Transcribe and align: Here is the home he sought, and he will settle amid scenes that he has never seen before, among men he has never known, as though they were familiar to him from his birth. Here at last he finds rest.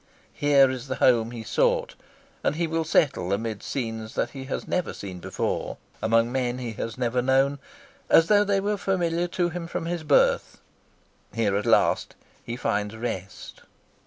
Here 0.33 0.67
is 0.71 0.87
the 0.87 0.95
home 0.95 1.29
he 1.29 1.43
sought, 1.43 1.93
and 2.43 2.55
he 2.55 2.65
will 2.65 2.83
settle 2.83 3.31
amid 3.31 3.61
scenes 3.61 4.15
that 4.15 4.31
he 4.31 4.45
has 4.45 4.67
never 4.67 4.93
seen 4.93 5.19
before, 5.19 5.77
among 6.01 6.31
men 6.31 6.57
he 6.57 6.71
has 6.71 6.97
never 6.97 7.21
known, 7.21 7.59
as 8.09 8.25
though 8.25 8.43
they 8.43 8.59
were 8.59 8.77
familiar 8.77 9.27
to 9.27 9.49
him 9.49 9.67
from 9.67 9.85
his 9.85 10.01
birth. 10.01 10.59
Here 11.35 11.55
at 11.55 11.67
last 11.67 12.15
he 12.43 12.55
finds 12.57 12.95
rest. 12.97 13.61